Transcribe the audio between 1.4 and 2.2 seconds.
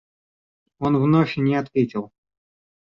ответил.